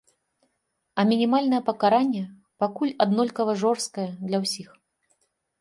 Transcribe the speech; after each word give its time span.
А 1.01 1.03
мінімальнае 1.11 1.59
пакаранне 1.69 2.23
пакуль 2.63 2.95
аднолькава 3.05 3.51
жорсткае 3.65 4.07
для 4.25 4.37
ўсіх. 4.49 4.69